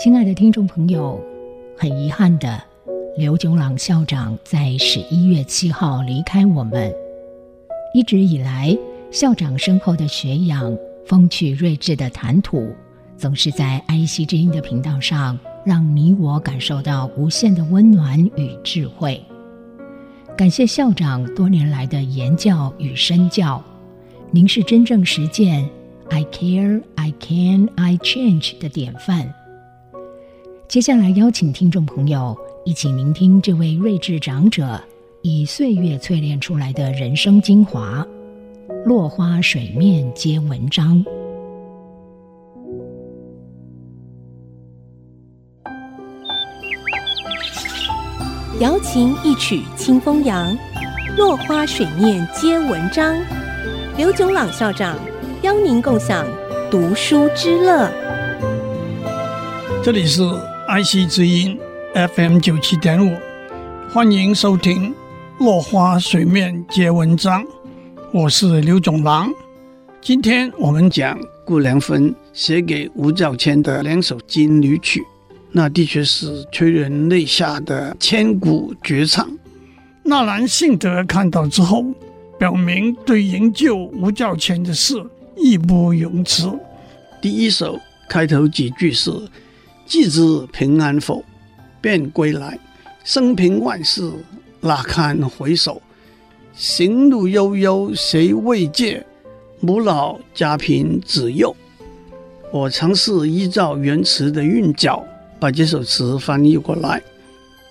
[0.00, 1.20] 亲爱的听众朋友，
[1.76, 2.62] 很遗憾的，
[3.16, 6.94] 刘炯朗校长在十一月七号离开我们。
[7.92, 8.78] 一直以来，
[9.10, 12.72] 校长深厚的学养、风趣睿智的谈吐，
[13.16, 19.20] 总是在爱惜之音的频道上，让你我感受到无限的温暖与智慧。
[20.36, 23.60] 感谢校长多年来的言教与身教，
[24.30, 25.68] 您是真正实践
[26.08, 29.34] “I care, I can, I change” 的典范。
[30.68, 32.36] 接下来邀请听众朋友
[32.66, 34.78] 一起聆听这位睿智长者
[35.22, 38.06] 以岁月淬炼出来的人生精华，
[38.84, 41.02] 落花水面皆文章。
[48.60, 50.54] 瑶琴一曲清风扬，
[51.16, 53.16] 落花水面皆文章。
[53.96, 54.98] 刘炯朗校长
[55.40, 56.26] 邀您共享
[56.70, 57.90] 读书之乐。
[59.82, 60.22] 这里是。
[60.68, 61.58] 爱惜之音
[61.94, 63.16] FM 九七点五，
[63.90, 64.92] 欢迎收听
[65.38, 67.42] 《落花水面皆文章》，
[68.12, 69.32] 我是刘总郎。
[70.02, 75.02] 今天我们讲顾良芬写给吴兆谦的两首金缕曲，
[75.52, 79.26] 那的确是催人泪下的千古绝唱。
[80.02, 81.82] 纳兰性德看到之后，
[82.38, 85.02] 表明对营救吴兆谦的事
[85.34, 86.52] 义不容辞。
[87.22, 89.10] 第一首开头几句是。
[89.88, 91.24] 既知平安否，
[91.80, 92.58] 便归来。
[93.04, 94.12] 生平万事，
[94.60, 95.80] 哪堪回首？
[96.54, 99.04] 行路悠悠，谁慰藉？
[99.60, 101.56] 母老家贫子幼。
[102.52, 105.02] 我尝试依照原词的韵脚，
[105.40, 107.02] 把这首词翻译过来，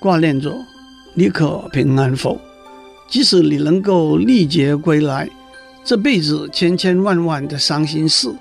[0.00, 0.52] 挂念着
[1.14, 2.36] 你可平安否？
[3.08, 5.30] 即使你能够历劫归来，
[5.84, 8.32] 这辈子千千万万的伤心事，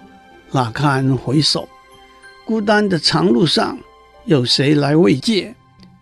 [0.52, 1.70] 哪堪回首？
[2.50, 3.78] 孤单的长路上，
[4.26, 5.54] 有谁来慰藉？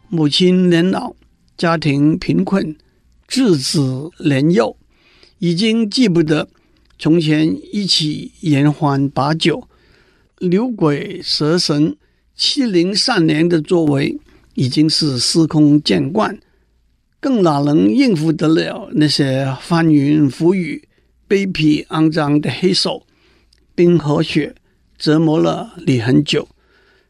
[0.07, 1.13] 母亲年老，
[1.57, 2.73] 家庭贫困，
[3.27, 4.77] 稚子年幼，
[5.39, 6.47] 已经记不得
[6.97, 9.67] 从前一起言欢把酒、
[10.39, 11.97] 牛鬼蛇神、
[12.33, 14.17] 欺凌善良的作为，
[14.53, 16.39] 已经是司空见惯，
[17.19, 20.87] 更哪能应付得了那些翻云覆雨、
[21.27, 23.05] 卑鄙肮脏的黑手？
[23.75, 24.55] 冰和雪。
[24.97, 26.47] 折磨了你很久，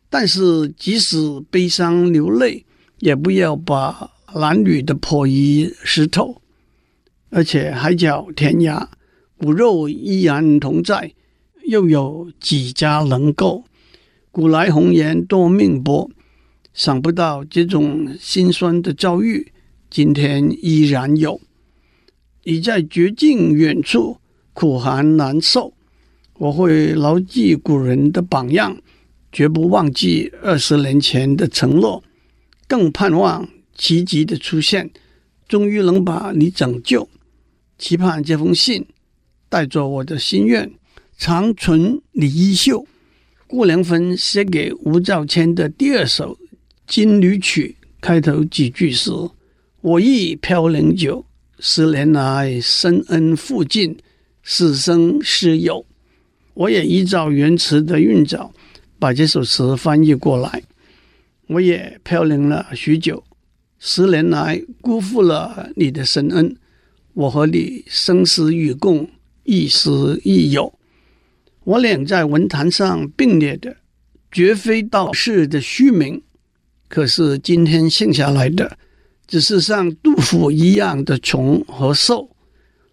[0.10, 1.18] 但是即使
[1.50, 2.66] 悲伤流泪，
[3.00, 6.42] 也不要把男女的破衣湿透。
[7.30, 8.88] 而且海角天涯，
[9.38, 11.14] 骨肉依然同在，
[11.66, 13.64] 又有几家能够？
[14.32, 16.10] 古来红颜多命薄，
[16.74, 19.52] 想不到这种心酸的遭遇，
[19.90, 21.40] 今天依然有。
[22.44, 24.18] 你在绝境远处，
[24.54, 25.74] 苦寒难受。
[26.40, 28.80] 我会牢记古人的榜样，
[29.32, 32.04] 绝不忘记二十年前的承诺，
[32.68, 34.92] 更盼望奇迹的出现，
[35.48, 37.10] 终于能把你拯救。
[37.80, 38.86] 期盼这封信
[39.50, 40.72] 带着我的心愿，
[41.18, 42.86] 长存你衣袖。
[43.48, 46.38] 顾良芬写给吴兆谦的第二首
[46.86, 49.10] 金缕曲，开头几句是
[49.82, 51.26] ：“我亦飘零久，
[51.60, 53.98] 十年来深恩负尽，
[54.44, 55.84] 死生师友。”
[56.58, 58.52] 我也依照原词的韵脚，
[58.98, 60.64] 把这首词翻译过来。
[61.50, 63.24] 我也飘零了许久，
[63.78, 66.56] 十年来辜负了你的深恩。
[67.14, 69.08] 我和你生死与共，
[69.44, 70.74] 亦师亦友。
[71.64, 73.78] 我俩在文坛上并列的，
[74.32, 76.24] 绝非道士的虚名。
[76.88, 78.80] 可是今天剩下来的，
[79.28, 82.32] 只是像杜甫一样的穷和瘦，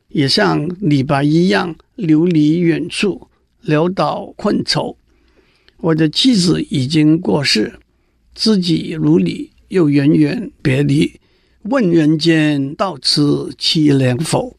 [0.08, 3.28] 也像李白一样流离远处。
[3.66, 4.96] 潦倒困愁，
[5.78, 7.78] 我的妻子已经过世，
[8.34, 11.20] 知己如你又远远别离。
[11.62, 14.56] 问人间到此凄凉否？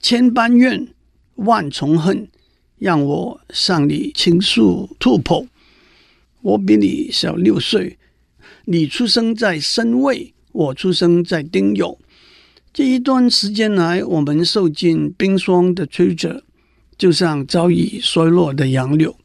[0.00, 0.88] 千般怨，
[1.34, 2.28] 万重恨，
[2.78, 5.46] 让我向你倾诉吐剖。
[6.40, 7.98] 我比你小六岁，
[8.64, 11.98] 你出生在申未，我出生在丁酉。
[12.72, 16.42] 这一段时间来，我们受尽冰霜的摧折。
[16.96, 19.16] 就像早已衰落的杨柳，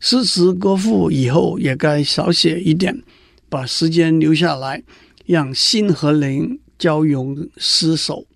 [0.00, 3.02] 诗词歌赋以后也该少写一点，
[3.48, 4.82] 把时间留下来，
[5.26, 8.26] 让心和灵交融厮守。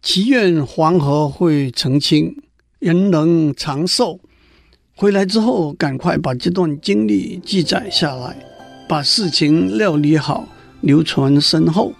[0.00, 2.36] 祈愿黄河会澄清，
[2.78, 4.20] 人能长寿。
[4.94, 8.36] 回来之后，赶快把这段经历记载下来，
[8.88, 10.48] 把事情料理好，
[10.80, 11.92] 留存身后。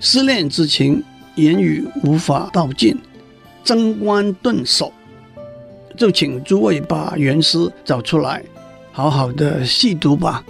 [0.00, 1.02] 思念之情，
[1.34, 2.96] 言语无法道尽，
[3.64, 4.92] 争关顿首。
[5.98, 8.40] 就请诸位把原诗找出来，
[8.92, 10.44] 好好的细读吧。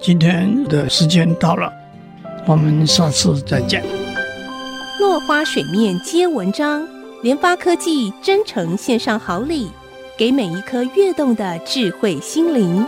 [0.00, 1.70] 今天的时间到了，
[2.46, 3.84] 我们下次再见。
[4.98, 6.88] 落花水面皆文章，
[7.22, 9.70] 联发科技真诚献上好礼，
[10.16, 12.82] 给每一颗跃动的智慧心灵。